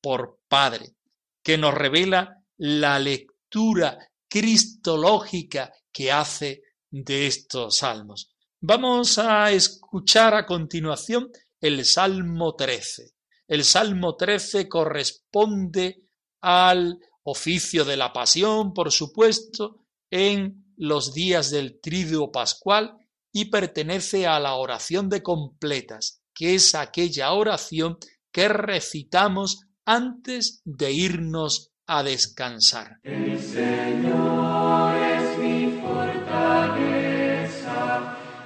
por 0.00 0.40
Padre, 0.48 0.94
que 1.42 1.58
nos 1.58 1.74
revela 1.74 2.44
la 2.56 2.98
lectura 2.98 3.98
cristológica 4.28 5.72
que 5.98 6.12
hace 6.12 6.62
de 6.92 7.26
estos 7.26 7.78
salmos. 7.78 8.30
Vamos 8.60 9.18
a 9.18 9.50
escuchar 9.50 10.32
a 10.32 10.46
continuación 10.46 11.28
el 11.60 11.84
Salmo 11.84 12.54
13. 12.54 13.14
El 13.48 13.64
Salmo 13.64 14.14
13 14.14 14.68
corresponde 14.68 16.04
al 16.40 17.00
oficio 17.24 17.84
de 17.84 17.96
la 17.96 18.12
pasión, 18.12 18.72
por 18.72 18.92
supuesto, 18.92 19.86
en 20.08 20.72
los 20.76 21.14
días 21.14 21.50
del 21.50 21.80
triduo 21.80 22.30
pascual 22.30 22.96
y 23.32 23.46
pertenece 23.46 24.28
a 24.28 24.38
la 24.38 24.54
oración 24.54 25.08
de 25.08 25.20
completas, 25.20 26.22
que 26.32 26.54
es 26.54 26.76
aquella 26.76 27.32
oración 27.32 27.98
que 28.30 28.46
recitamos 28.46 29.62
antes 29.84 30.62
de 30.64 30.92
irnos 30.92 31.72
a 31.88 32.04
descansar. 32.04 33.00
El 33.02 33.36
Señor 33.40 34.47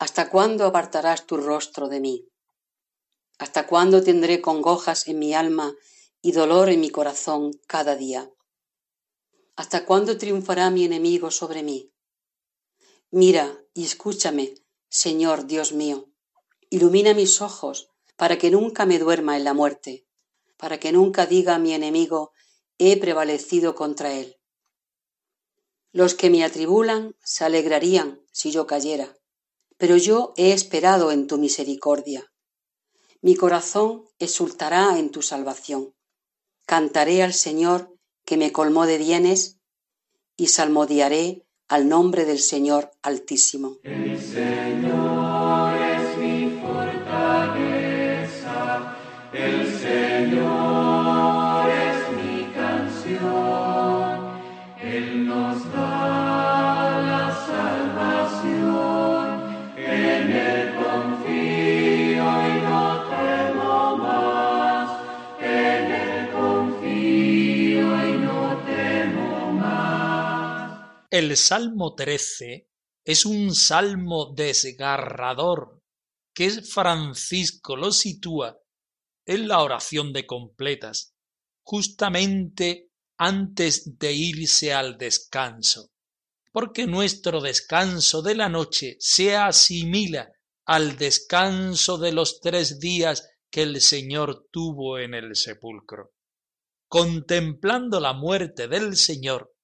¿Hasta 0.00 0.30
cuándo 0.30 0.64
apartarás 0.64 1.26
tu 1.26 1.36
rostro 1.36 1.86
de 1.86 2.00
mí? 2.00 2.26
¿Hasta 3.38 3.66
cuándo 3.66 4.02
tendré 4.02 4.40
congojas 4.40 5.06
en 5.08 5.18
mi 5.18 5.34
alma 5.34 5.74
y 6.22 6.32
dolor 6.32 6.70
en 6.70 6.80
mi 6.80 6.88
corazón 6.88 7.52
cada 7.66 7.96
día? 7.96 8.32
¿Hasta 9.56 9.84
cuándo 9.84 10.16
triunfará 10.16 10.70
mi 10.70 10.86
enemigo 10.86 11.30
sobre 11.30 11.62
mí? 11.62 11.92
Mira 13.10 13.62
y 13.74 13.84
escúchame, 13.84 14.54
Señor 14.88 15.46
Dios 15.46 15.74
mío. 15.74 16.08
Ilumina 16.70 17.12
mis 17.12 17.42
ojos 17.42 17.90
para 18.16 18.38
que 18.38 18.50
nunca 18.50 18.86
me 18.86 18.98
duerma 18.98 19.36
en 19.36 19.44
la 19.44 19.52
muerte, 19.52 20.06
para 20.56 20.80
que 20.80 20.92
nunca 20.92 21.26
diga 21.26 21.58
mi 21.58 21.74
enemigo, 21.74 22.32
he 22.78 22.98
prevalecido 22.98 23.74
contra 23.74 24.14
él. 24.14 24.38
Los 25.92 26.14
que 26.14 26.30
me 26.30 26.42
atribulan 26.42 27.16
se 27.22 27.44
alegrarían 27.44 28.22
si 28.32 28.50
yo 28.50 28.66
cayera, 28.66 29.19
pero 29.80 29.96
yo 29.96 30.34
he 30.36 30.52
esperado 30.52 31.10
en 31.10 31.26
tu 31.26 31.38
misericordia. 31.38 32.30
Mi 33.22 33.34
corazón 33.34 34.04
exultará 34.18 34.98
en 34.98 35.10
tu 35.10 35.22
salvación. 35.22 35.94
Cantaré 36.66 37.22
al 37.22 37.32
Señor 37.32 37.90
que 38.26 38.36
me 38.36 38.52
colmó 38.52 38.84
de 38.84 38.98
bienes 38.98 39.58
y 40.36 40.48
salmodiaré 40.48 41.46
al 41.66 41.88
nombre 41.88 42.26
del 42.26 42.40
Señor 42.40 42.90
Altísimo. 43.02 43.78
El 71.30 71.36
Salmo 71.36 71.94
13 71.94 72.68
es 73.04 73.24
un 73.24 73.54
salmo 73.54 74.34
desgarrador 74.34 75.80
que 76.34 76.50
Francisco 76.50 77.76
lo 77.76 77.92
sitúa 77.92 78.58
en 79.24 79.46
la 79.46 79.60
oración 79.60 80.12
de 80.12 80.26
completas, 80.26 81.14
justamente 81.62 82.90
antes 83.16 83.96
de 83.96 84.12
irse 84.12 84.72
al 84.72 84.98
descanso, 84.98 85.92
porque 86.50 86.88
nuestro 86.88 87.40
descanso 87.40 88.22
de 88.22 88.34
la 88.34 88.48
noche 88.48 88.96
se 88.98 89.36
asimila 89.36 90.32
al 90.66 90.96
descanso 90.96 91.96
de 91.96 92.10
los 92.10 92.40
tres 92.40 92.80
días 92.80 93.30
que 93.52 93.62
el 93.62 93.80
Señor 93.80 94.48
tuvo 94.50 94.98
en 94.98 95.14
el 95.14 95.36
sepulcro. 95.36 96.10
Contemplando 96.88 98.00
la 98.00 98.14
muerte 98.14 98.66
del 98.66 98.96
Señor, 98.96 99.54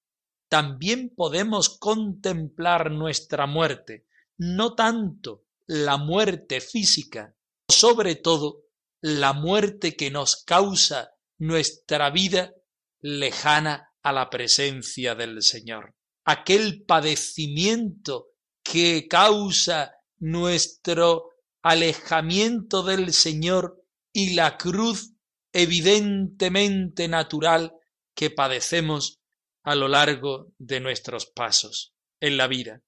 también 0.49 1.13
podemos 1.15 1.77
contemplar 1.77 2.91
nuestra 2.91 3.47
muerte, 3.47 4.05
no 4.37 4.75
tanto 4.75 5.45
la 5.65 5.97
muerte 5.97 6.61
física, 6.61 7.35
sobre 7.69 8.15
todo 8.15 8.63
la 9.01 9.33
muerte 9.33 9.95
que 9.95 10.09
nos 10.09 10.43
causa 10.43 11.11
nuestra 11.37 12.09
vida 12.09 12.53
lejana 12.99 13.93
a 14.01 14.13
la 14.13 14.29
presencia 14.29 15.15
del 15.15 15.43
Señor, 15.43 15.95
aquel 16.23 16.83
padecimiento 16.83 18.29
que 18.63 19.07
causa 19.07 19.95
nuestro 20.17 21.29
alejamiento 21.61 22.83
del 22.83 23.13
Señor 23.13 23.83
y 24.13 24.33
la 24.33 24.57
cruz 24.57 25.13
evidentemente 25.51 27.07
natural 27.07 27.73
que 28.15 28.29
padecemos 28.29 29.19
a 29.67 29.75
lo 29.75 29.89
largo 29.89 30.53
de 30.57 30.79
nuestros 30.79 31.25
pasos 31.25 31.93
en 32.21 32.37
la 32.37 32.47
vida. 32.47 32.83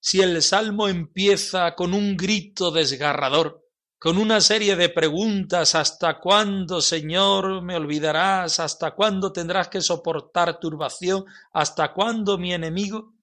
Si 0.00 0.20
el 0.20 0.42
salmo 0.42 0.88
empieza 0.88 1.76
con 1.76 1.94
un 1.94 2.16
grito 2.16 2.72
desgarrador, 2.72 3.64
con 4.00 4.18
una 4.18 4.40
serie 4.40 4.74
de 4.74 4.88
preguntas 4.88 5.76
¿Hasta 5.76 6.18
cuándo, 6.18 6.80
Señor, 6.80 7.62
me 7.62 7.76
olvidarás? 7.76 8.58
¿Hasta 8.58 8.96
cuándo 8.96 9.30
tendrás 9.30 9.68
que 9.68 9.80
soportar 9.80 10.58
turbación? 10.58 11.24
¿Hasta 11.52 11.92
cuándo 11.92 12.36
mi 12.36 12.52
enemigo? 12.52 13.14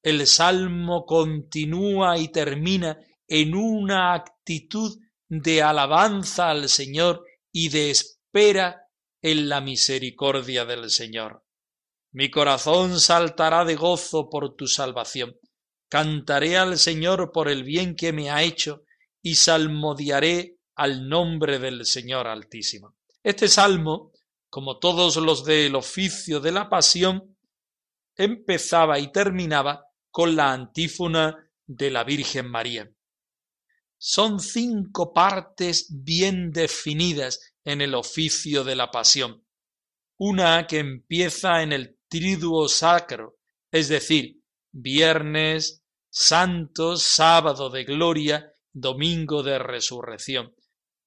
El 0.00 0.24
salmo 0.24 1.04
continúa 1.06 2.18
y 2.18 2.28
termina 2.28 3.00
en 3.26 3.56
una 3.56 4.14
actitud 4.14 4.96
de 5.28 5.60
alabanza 5.60 6.50
al 6.50 6.68
Señor 6.68 7.24
y 7.50 7.70
de 7.70 7.90
espera 7.90 8.86
en 9.20 9.48
la 9.48 9.60
misericordia 9.60 10.64
del 10.64 10.88
Señor. 10.88 11.43
Mi 12.14 12.30
corazón 12.30 13.00
saltará 13.00 13.64
de 13.64 13.74
gozo 13.74 14.30
por 14.30 14.54
tu 14.54 14.68
salvación. 14.68 15.36
Cantaré 15.88 16.56
al 16.56 16.78
Señor 16.78 17.32
por 17.32 17.48
el 17.48 17.64
bien 17.64 17.96
que 17.96 18.12
me 18.12 18.30
ha 18.30 18.44
hecho 18.44 18.84
y 19.20 19.34
salmodiaré 19.34 20.58
al 20.76 21.08
nombre 21.08 21.58
del 21.58 21.84
Señor 21.84 22.28
Altísimo. 22.28 22.94
Este 23.20 23.48
salmo, 23.48 24.12
como 24.48 24.78
todos 24.78 25.16
los 25.16 25.44
del 25.44 25.74
oficio 25.74 26.38
de 26.38 26.52
la 26.52 26.68
pasión, 26.68 27.36
empezaba 28.14 29.00
y 29.00 29.10
terminaba 29.10 29.84
con 30.12 30.36
la 30.36 30.52
antífona 30.52 31.50
de 31.66 31.90
la 31.90 32.04
Virgen 32.04 32.48
María. 32.48 32.88
Son 33.98 34.38
cinco 34.38 35.12
partes 35.12 35.88
bien 35.90 36.52
definidas 36.52 37.54
en 37.64 37.80
el 37.80 37.92
oficio 37.96 38.62
de 38.62 38.76
la 38.76 38.92
pasión. 38.92 39.44
Una 40.16 40.68
que 40.68 40.78
empieza 40.78 41.60
en 41.62 41.72
el 41.72 41.93
triduo 42.14 42.68
sacro, 42.68 43.38
es 43.72 43.88
decir, 43.88 44.38
viernes, 44.70 45.82
santo, 46.08 46.96
sábado 46.96 47.70
de 47.70 47.82
gloria, 47.82 48.52
domingo 48.72 49.42
de 49.42 49.58
resurrección. 49.58 50.54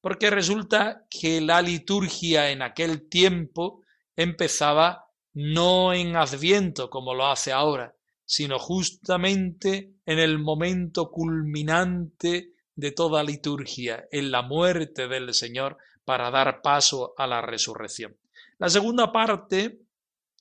Porque 0.01 0.29
resulta 0.29 1.05
que 1.09 1.39
la 1.39 1.61
liturgia 1.61 2.51
en 2.51 2.61
aquel 2.61 3.07
tiempo 3.07 3.83
empezaba 4.17 5.05
no 5.33 5.93
en 5.93 6.17
Adviento 6.17 6.89
como 6.89 7.13
lo 7.13 7.27
hace 7.27 7.53
ahora, 7.53 7.95
sino 8.25 8.59
justamente 8.59 9.93
en 10.05 10.19
el 10.19 10.39
momento 10.39 11.09
culminante 11.09 12.51
de 12.75 12.91
toda 12.91 13.23
liturgia, 13.23 14.09
en 14.11 14.29
la 14.29 14.41
muerte 14.41 15.07
del 15.07 15.33
Señor 15.33 15.77
para 16.03 16.31
dar 16.31 16.61
paso 16.61 17.13
a 17.17 17.27
la 17.27 17.41
resurrección. 17.41 18.17
La 18.57 18.67
segunda 18.69 19.13
parte 19.13 19.86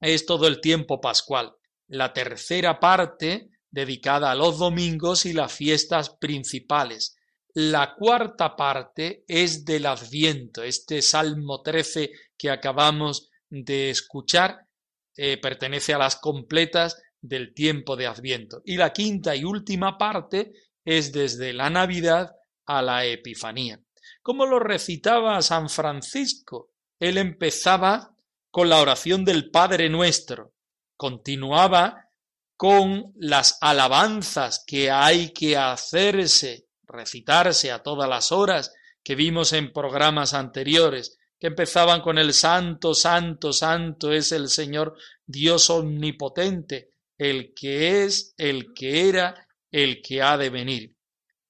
es 0.01 0.27
todo 0.27 0.47
el 0.47 0.61
tiempo 0.61 1.01
pascual. 1.01 1.55
La 1.89 2.13
tercera 2.13 2.81
parte 2.81 3.51
dedicada 3.71 4.31
a 4.31 4.35
los 4.35 4.59
domingos 4.59 5.27
y 5.27 5.33
las 5.33 5.53
fiestas 5.53 6.11
principales. 6.11 7.17
La 7.55 7.95
cuarta 7.95 8.57
parte 8.57 9.25
es 9.29 9.65
del 9.65 9.87
Adviento. 9.87 10.63
Este 10.63 11.03
Salmo 11.03 11.63
13 11.63 12.11
que 12.37 12.51
acabamos 12.51 13.31
de 13.49 13.91
escuchar 13.91 14.67
eh, 15.17 15.39
pertenece 15.39 15.95
a 15.95 15.99
las 15.99 16.17
completas 16.17 17.03
del 17.21 17.55
tiempo 17.55 17.97
de 17.97 18.07
Adviento. 18.07 18.63
Y 18.65 18.77
la 18.77 18.93
quinta 18.93 19.35
y 19.35 19.45
última 19.45 19.97
parte 19.97 20.53
es 20.85 21.13
desde 21.13 21.53
la 21.53 21.71
Navidad 21.71 22.35
a 22.67 22.83
la 22.83 23.05
Epifanía. 23.05 23.81
¿Cómo 24.23 24.47
lo 24.47 24.59
recitaba 24.59 25.41
San 25.43 25.69
Francisco? 25.69 26.71
Él 26.99 27.19
empezaba 27.19 28.16
con 28.57 28.71
la 28.71 28.81
oración 28.81 29.23
del 29.23 29.51
Padre 29.51 29.91
Nuestro, 29.91 30.55
continuaba 30.97 32.09
con 32.57 33.13
las 33.17 33.59
alabanzas 33.61 34.65
que 34.67 34.91
hay 34.91 35.35
que 35.35 35.59
hacerse, 35.59 36.67
recitarse 36.85 37.71
a 37.71 37.83
todas 37.83 38.09
las 38.09 38.33
horas 38.33 38.73
que 39.05 39.15
vimos 39.15 39.53
en 39.53 39.75
programas 39.75 40.33
anteriores, 40.33 41.19
que 41.39 41.49
empezaban 41.49 42.01
con 42.01 42.17
el 42.17 42.33
Santo, 42.33 42.95
Santo, 42.95 43.53
Santo 43.53 44.11
es 44.11 44.33
el 44.33 44.49
Señor 44.49 44.97
Dios 45.27 45.69
omnipotente, 45.69 46.93
el 47.19 47.53
que 47.53 48.05
es, 48.05 48.33
el 48.39 48.73
que 48.73 49.11
era, 49.11 49.49
el 49.71 50.01
que 50.01 50.23
ha 50.23 50.39
de 50.39 50.49
venir. 50.49 50.97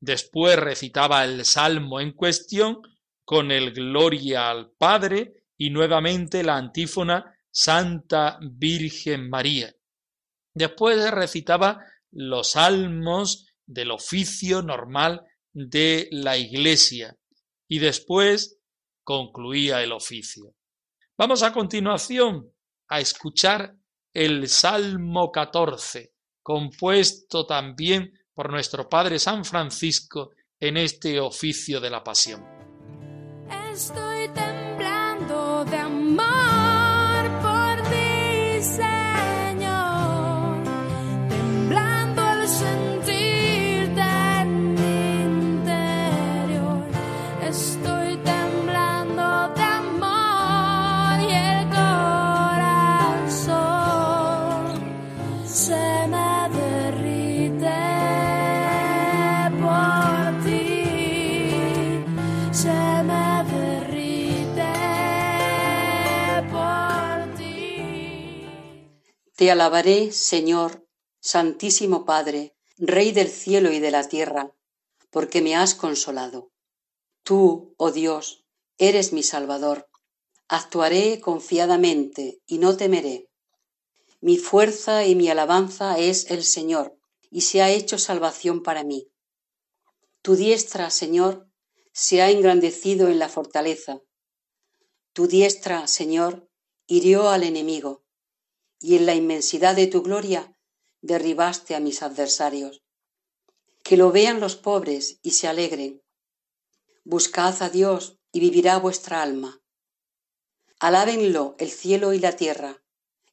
Después 0.00 0.58
recitaba 0.58 1.22
el 1.22 1.44
salmo 1.44 2.00
en 2.00 2.10
cuestión 2.10 2.80
con 3.24 3.52
el 3.52 3.72
Gloria 3.72 4.50
al 4.50 4.72
Padre 4.72 5.35
y 5.58 5.70
nuevamente 5.70 6.42
la 6.42 6.56
antífona 6.56 7.36
Santa 7.50 8.38
Virgen 8.42 9.30
María. 9.30 9.74
Después 10.54 11.10
recitaba 11.10 11.84
los 12.12 12.52
salmos 12.52 13.46
del 13.66 13.90
oficio 13.90 14.62
normal 14.62 15.22
de 15.52 16.08
la 16.12 16.36
Iglesia 16.36 17.16
y 17.68 17.78
después 17.78 18.58
concluía 19.02 19.82
el 19.82 19.92
oficio. 19.92 20.54
Vamos 21.18 21.42
a 21.42 21.52
continuación 21.52 22.52
a 22.88 23.00
escuchar 23.00 23.74
el 24.12 24.48
Salmo 24.48 25.30
14, 25.32 26.12
compuesto 26.42 27.46
también 27.46 28.12
por 28.34 28.50
nuestro 28.50 28.88
Padre 28.88 29.18
San 29.18 29.44
Francisco 29.44 30.32
en 30.60 30.76
este 30.76 31.20
oficio 31.20 31.80
de 31.80 31.90
la 31.90 32.04
pasión. 32.04 32.44
Estoy 33.72 34.15
my 36.16 36.45
Te 69.36 69.50
alabaré, 69.50 70.12
Señor, 70.12 70.88
Santísimo 71.20 72.06
Padre, 72.06 72.56
Rey 72.78 73.12
del 73.12 73.28
cielo 73.28 73.70
y 73.70 73.80
de 73.80 73.90
la 73.90 74.08
tierra, 74.08 74.54
porque 75.10 75.42
me 75.42 75.54
has 75.54 75.74
consolado. 75.74 76.50
Tú, 77.22 77.74
oh 77.76 77.90
Dios, 77.90 78.46
eres 78.78 79.12
mi 79.12 79.22
Salvador. 79.22 79.90
Actuaré 80.48 81.20
confiadamente 81.20 82.40
y 82.46 82.56
no 82.56 82.78
temeré. 82.78 83.28
Mi 84.22 84.38
fuerza 84.38 85.04
y 85.04 85.14
mi 85.14 85.28
alabanza 85.28 85.98
es 85.98 86.30
el 86.30 86.42
Señor, 86.42 86.98
y 87.30 87.42
se 87.42 87.60
ha 87.60 87.70
hecho 87.70 87.98
salvación 87.98 88.62
para 88.62 88.84
mí. 88.84 89.10
Tu 90.22 90.34
diestra, 90.36 90.88
Señor, 90.88 91.46
se 91.92 92.22
ha 92.22 92.30
engrandecido 92.30 93.08
en 93.08 93.18
la 93.18 93.28
fortaleza. 93.28 94.00
Tu 95.12 95.26
diestra, 95.26 95.86
Señor, 95.88 96.48
hirió 96.86 97.28
al 97.28 97.42
enemigo, 97.42 98.05
y 98.86 98.94
en 98.94 99.04
la 99.04 99.16
inmensidad 99.16 99.74
de 99.74 99.88
tu 99.88 100.00
gloria 100.00 100.56
derribaste 101.00 101.74
a 101.74 101.80
mis 101.80 102.04
adversarios. 102.04 102.84
Que 103.82 103.96
lo 103.96 104.12
vean 104.12 104.38
los 104.38 104.54
pobres 104.54 105.18
y 105.22 105.32
se 105.32 105.48
alegren. 105.48 106.04
Buscad 107.02 107.60
a 107.64 107.68
Dios 107.68 108.20
y 108.30 108.38
vivirá 108.38 108.78
vuestra 108.78 109.22
alma. 109.22 109.60
Alábenlo 110.78 111.56
el 111.58 111.72
cielo 111.72 112.12
y 112.12 112.20
la 112.20 112.36
tierra, 112.36 112.84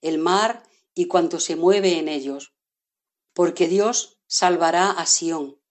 el 0.02 0.18
mar 0.18 0.64
y 0.96 1.06
cuanto 1.06 1.40
se 1.40 1.56
mueve 1.56 2.00
en 2.00 2.08
ellos, 2.08 2.56
porque 3.34 3.68
Dios 3.68 4.18
salvará 4.26 4.90
a 4.90 5.06
Sión 5.06 5.62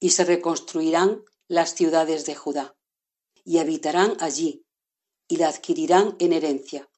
y 0.00 0.10
se 0.10 0.24
reconstruirán 0.24 1.22
las 1.46 1.74
ciudades 1.74 2.24
de 2.24 2.36
Judá, 2.36 2.74
y 3.44 3.58
habitarán 3.58 4.16
allí, 4.18 4.64
y 5.28 5.36
la 5.36 5.48
adquirirán 5.48 6.16
en 6.20 6.32
herencia. 6.32 6.88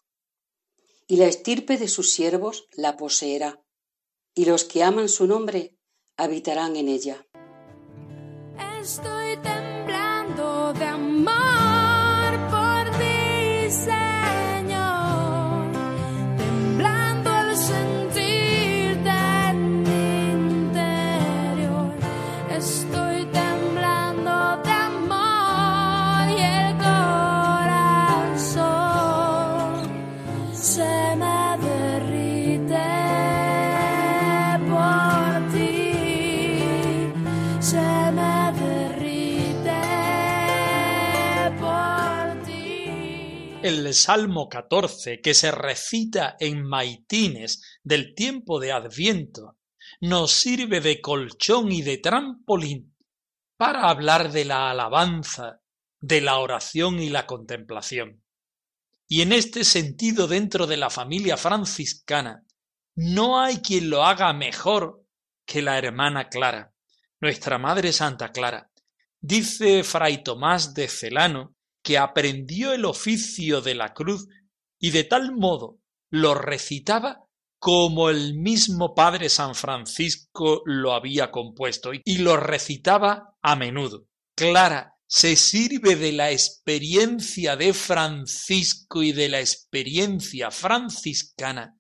Y 1.08 1.16
la 1.16 1.26
estirpe 1.26 1.78
de 1.78 1.88
sus 1.88 2.12
siervos 2.12 2.68
la 2.76 2.96
poseerá, 2.96 3.60
y 4.34 4.44
los 4.44 4.64
que 4.64 4.84
aman 4.84 5.08
su 5.08 5.26
nombre 5.26 5.74
habitarán 6.16 6.76
en 6.76 6.88
ella. 6.88 7.26
El 43.68 43.92
Salmo 43.92 44.48
14, 44.48 45.20
que 45.20 45.35
se 45.35 45.50
recita 45.50 46.38
en 46.40 46.62
maitines 46.62 47.78
del 47.83 48.14
tiempo 48.14 48.61
de 48.61 48.72
Adviento, 48.72 49.59
nos 50.00 50.33
sirve 50.33 50.81
de 50.81 51.02
colchón 51.02 51.70
y 51.70 51.83
de 51.83 51.98
trampolín 51.98 52.96
para 53.59 53.90
hablar 53.90 54.33
de 54.33 54.46
la 54.46 54.70
alabanza, 54.70 55.61
de 56.00 56.22
la 56.22 56.38
oración 56.38 56.98
y 56.98 57.11
la 57.11 57.26
contemplación. 57.26 58.24
Y 59.07 59.20
en 59.20 59.35
este 59.35 59.64
sentido, 59.64 60.26
dentro 60.28 60.66
de 60.66 60.78
la 60.78 60.88
familia 60.88 61.37
franciscana, 61.37 62.46
no 62.94 63.38
hay 63.38 63.59
quien 63.59 63.90
lo 63.90 64.02
haga 64.02 64.33
mejor 64.33 65.04
que 65.44 65.61
la 65.61 65.76
hermana 65.76 66.31
Clara, 66.31 66.72
nuestra 67.20 67.59
Madre 67.59 67.92
Santa 67.92 68.33
Clara. 68.33 68.70
Dice 69.20 69.85
Fray 69.85 70.22
Tomás 70.22 70.72
de 70.72 70.88
Celano 70.88 71.57
que 71.88 71.96
aprendió 71.96 72.74
el 72.74 72.85
oficio 72.85 73.62
de 73.62 73.74
la 73.74 73.94
cruz 73.94 74.29
y 74.79 74.90
de 74.90 75.05
tal 75.05 75.35
modo 75.35 75.81
lo 76.11 76.35
recitaba 76.35 77.24
como 77.59 78.11
el 78.11 78.35
mismo 78.35 78.94
Padre 78.94 79.31
San 79.31 79.55
Francisco 79.55 80.61
lo 80.66 80.92
había 80.92 81.31
compuesto 81.31 81.92
y 82.05 82.18
lo 82.18 82.37
recitaba 82.37 83.38
a 83.40 83.57
menudo. 83.57 84.05
Clara 84.37 84.96
se 85.07 85.35
sirve 85.35 85.96
de 85.96 86.12
la 86.12 86.31
experiencia 86.31 87.57
de 87.57 87.72
Francisco 87.72 89.03
y 89.03 89.12
de 89.12 89.31
la 89.31 89.40
experiencia 89.40 90.51
franciscana 90.51 91.74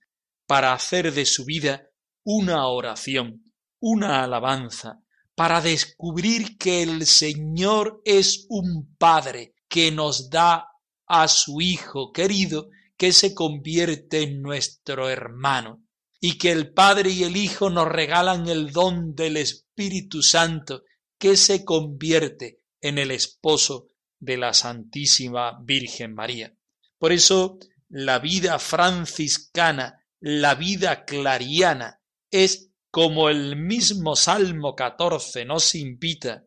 para 0.46 0.72
hacer 0.72 1.12
de 1.12 1.26
su 1.26 1.44
vida 1.44 1.90
una 2.24 2.66
oración, 2.66 3.52
una 3.78 4.24
alabanza, 4.24 5.02
para 5.34 5.60
descubrir 5.60 6.56
que 6.56 6.82
el 6.82 7.04
Señor 7.04 8.00
es 8.06 8.46
un 8.48 8.96
Padre 8.96 9.52
que 9.68 9.90
nos 9.90 10.30
da 10.30 10.68
a 11.06 11.28
su 11.28 11.60
Hijo 11.60 12.12
querido 12.12 12.70
que 12.96 13.12
se 13.12 13.34
convierte 13.34 14.22
en 14.22 14.42
nuestro 14.42 15.08
hermano 15.08 15.84
y 16.20 16.36
que 16.36 16.50
el 16.50 16.72
Padre 16.72 17.10
y 17.10 17.22
el 17.22 17.36
Hijo 17.36 17.70
nos 17.70 17.86
regalan 17.86 18.48
el 18.48 18.72
don 18.72 19.14
del 19.14 19.36
Espíritu 19.36 20.22
Santo 20.22 20.82
que 21.18 21.36
se 21.36 21.64
convierte 21.64 22.60
en 22.80 22.98
el 22.98 23.10
esposo 23.10 23.88
de 24.18 24.36
la 24.36 24.52
Santísima 24.52 25.58
Virgen 25.62 26.14
María. 26.14 26.54
Por 26.98 27.12
eso 27.12 27.58
la 27.88 28.18
vida 28.18 28.58
franciscana, 28.58 30.04
la 30.20 30.54
vida 30.56 31.04
clariana, 31.04 32.00
es 32.30 32.70
como 32.90 33.28
el 33.28 33.56
mismo 33.56 34.16
Salmo 34.16 34.74
14 34.74 35.44
nos 35.44 35.74
invita 35.74 36.44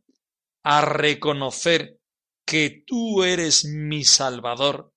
a 0.64 0.82
reconocer 0.82 2.01
que 2.52 2.84
tú 2.86 3.24
eres 3.24 3.64
mi 3.64 4.04
Salvador, 4.04 4.94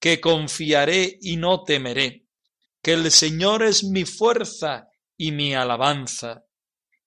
que 0.00 0.20
confiaré 0.20 1.18
y 1.20 1.36
no 1.36 1.62
temeré, 1.62 2.26
que 2.82 2.94
el 2.94 3.12
Señor 3.12 3.62
es 3.62 3.84
mi 3.84 4.04
fuerza 4.04 4.88
y 5.16 5.30
mi 5.30 5.54
alabanza, 5.54 6.46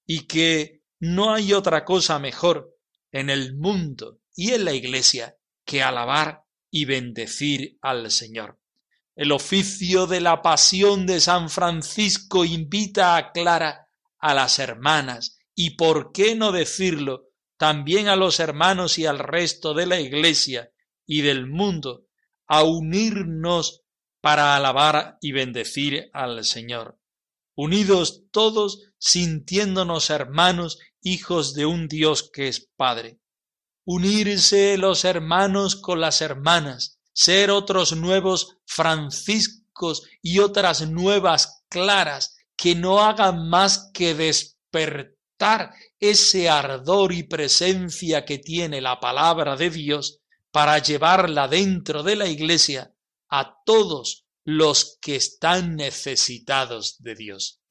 y 0.06 0.26
que 0.26 0.84
no 1.02 1.34
hay 1.34 1.52
otra 1.52 1.84
cosa 1.84 2.18
mejor 2.18 2.78
en 3.12 3.30
el 3.30 3.58
mundo 3.58 4.22
y 4.34 4.54
en 4.54 4.64
la 4.64 4.72
Iglesia 4.72 5.36
que 5.66 5.84
alabar 5.84 6.44
y 6.72 6.86
bendecir 6.86 7.78
al 7.82 8.10
Señor. 8.10 8.58
El 9.18 9.34
oficio 9.34 10.08
de 10.08 10.22
la 10.22 10.42
pasión 10.42 11.08
de 11.08 11.20
San 11.20 11.50
Francisco 11.50 12.46
invita 12.46 13.18
a 13.18 13.34
Clara, 13.34 13.90
a 14.18 14.34
las 14.34 14.60
hermanas, 14.60 15.40
y 15.54 15.72
por 15.72 16.14
qué 16.14 16.36
no 16.36 16.54
decirlo, 16.54 17.29
también 17.60 18.08
a 18.08 18.16
los 18.16 18.40
hermanos 18.40 18.98
y 19.00 19.06
al 19.06 19.20
resto 19.20 19.74
de 19.74 19.86
la 19.86 20.00
Iglesia 20.00 20.72
y 21.06 21.24
del 21.24 21.46
mundo, 21.46 22.06
a 22.48 22.64
unirnos 22.64 23.84
para 24.22 24.56
alabar 24.56 25.18
y 25.20 25.34
bendecir 25.34 26.10
al 26.14 26.46
Señor. 26.46 26.98
Unidos 27.56 28.24
todos, 28.32 28.84
sintiéndonos 28.98 30.10
hermanos, 30.10 30.80
hijos 31.02 31.54
de 31.54 31.66
un 31.66 31.90
Dios 31.90 32.32
que 32.32 32.48
es 32.48 32.70
Padre. 32.78 33.20
Unirse 33.84 34.78
los 34.78 35.04
hermanos 35.04 35.76
con 35.76 36.00
las 36.00 36.22
hermanas, 36.22 37.02
ser 37.12 37.52
otros 37.52 37.94
nuevos 37.94 38.56
franciscos 38.66 40.08
y 40.22 40.40
otras 40.40 40.88
nuevas 40.90 41.66
claras 41.68 42.38
que 42.56 42.74
no 42.74 43.02
hagan 43.02 43.50
más 43.50 43.92
que 43.94 44.16
despertar 44.16 45.74
ese 46.00 46.50
ardor 46.50 47.12
y 47.12 47.24
presencia 47.24 48.26
que 48.26 48.38
tiene 48.38 48.82
la 48.82 49.00
palabra 49.00 49.56
de 49.56 49.70
Dios 49.70 50.20
para 50.52 50.78
llevarla 50.80 51.48
dentro 51.48 52.04
de 52.04 52.16
la 52.16 52.28
iglesia 52.28 52.94
a 53.30 53.62
todos 53.66 54.26
los 54.44 54.98
que 55.02 55.16
están 55.16 55.76
necesitados 55.76 56.98
de 57.00 57.16
Dios. 57.16 57.62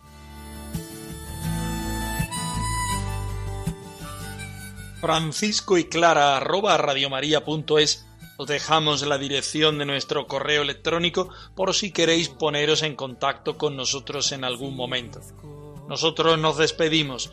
Francisco 5.00 5.78
y 5.78 5.84
Clara 5.84 6.36
arroba 6.36 6.76
radiomaria.es 6.76 8.04
os 8.36 8.46
dejamos 8.46 9.04
la 9.04 9.18
dirección 9.18 9.78
de 9.78 9.84
nuestro 9.84 10.28
correo 10.28 10.62
electrónico 10.62 11.28
por 11.56 11.74
si 11.74 11.90
queréis 11.90 12.28
poneros 12.28 12.82
en 12.82 12.94
contacto 12.94 13.58
con 13.58 13.76
nosotros 13.76 14.30
en 14.30 14.44
algún 14.44 14.76
momento. 14.76 15.20
Nosotros 15.88 16.38
nos 16.38 16.56
despedimos 16.56 17.32